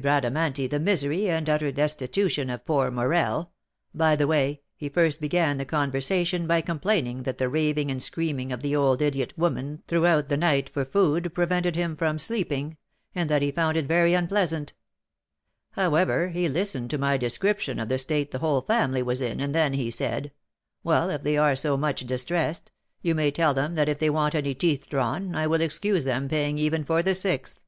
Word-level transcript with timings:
Bradamanti 0.00 0.66
the 0.66 0.80
misery 0.80 1.28
and 1.28 1.50
utter 1.50 1.70
destitution 1.70 2.48
of 2.48 2.64
poor 2.64 2.90
Morel 2.90 3.52
by 3.92 4.16
the 4.16 4.26
way, 4.26 4.62
he 4.74 4.88
first 4.88 5.20
began 5.20 5.58
the 5.58 5.66
conversation 5.66 6.46
by 6.46 6.62
complaining 6.62 7.24
that 7.24 7.36
the 7.36 7.50
raving 7.50 7.90
and 7.90 8.02
screaming 8.02 8.52
of 8.52 8.62
the 8.62 8.74
old 8.74 9.02
idiot 9.02 9.34
woman 9.36 9.82
throughout 9.86 10.30
the 10.30 10.36
night 10.38 10.70
for 10.70 10.86
food 10.86 11.34
prevented 11.34 11.76
him 11.76 11.94
from 11.94 12.18
sleeping, 12.18 12.78
and 13.14 13.28
that 13.28 13.42
he 13.42 13.50
found 13.50 13.76
it 13.76 13.84
very 13.84 14.14
unpleasant; 14.14 14.72
however, 15.72 16.30
he 16.30 16.48
listened 16.48 16.88
to 16.88 16.96
my 16.96 17.18
description 17.18 17.78
of 17.78 17.90
the 17.90 17.98
state 17.98 18.30
the 18.30 18.38
whole 18.38 18.62
family 18.62 19.02
was 19.02 19.20
in, 19.20 19.40
and 19.40 19.54
then 19.54 19.74
he 19.74 19.90
said, 19.90 20.32
'Well, 20.84 21.10
if 21.10 21.22
they 21.22 21.36
are 21.36 21.54
so 21.54 21.76
much 21.76 22.06
distressed, 22.06 22.72
you 23.02 23.14
may 23.14 23.30
tell 23.30 23.52
them 23.52 23.74
that 23.74 23.90
if 23.90 23.98
they 23.98 24.08
want 24.08 24.34
any 24.34 24.54
teeth 24.54 24.86
drawn, 24.88 25.34
I 25.34 25.46
will 25.46 25.60
excuse 25.60 26.06
them 26.06 26.30
paying 26.30 26.56
even 26.56 26.82
for 26.82 27.02
the 27.02 27.14
sixth.'" 27.14 27.60